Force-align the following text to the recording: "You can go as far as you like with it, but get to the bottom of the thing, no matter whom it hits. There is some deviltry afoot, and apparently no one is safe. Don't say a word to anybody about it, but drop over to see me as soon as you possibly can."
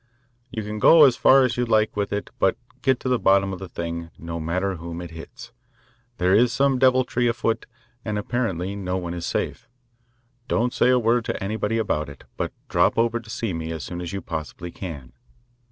"You 0.49 0.63
can 0.63 0.79
go 0.79 1.03
as 1.03 1.15
far 1.15 1.43
as 1.43 1.57
you 1.57 1.65
like 1.67 1.95
with 1.95 2.11
it, 2.11 2.31
but 2.39 2.57
get 2.81 2.99
to 3.01 3.07
the 3.07 3.19
bottom 3.19 3.53
of 3.53 3.59
the 3.59 3.69
thing, 3.69 4.09
no 4.17 4.39
matter 4.39 4.77
whom 4.77 4.99
it 4.99 5.11
hits. 5.11 5.51
There 6.17 6.33
is 6.33 6.51
some 6.51 6.79
deviltry 6.79 7.27
afoot, 7.27 7.67
and 8.03 8.17
apparently 8.17 8.75
no 8.75 8.97
one 8.97 9.13
is 9.13 9.27
safe. 9.27 9.69
Don't 10.47 10.73
say 10.73 10.89
a 10.89 10.97
word 10.97 11.25
to 11.25 11.43
anybody 11.43 11.77
about 11.77 12.09
it, 12.09 12.23
but 12.35 12.51
drop 12.67 12.97
over 12.97 13.19
to 13.19 13.29
see 13.29 13.53
me 13.53 13.71
as 13.71 13.83
soon 13.83 14.01
as 14.01 14.11
you 14.11 14.21
possibly 14.21 14.71
can." 14.71 15.13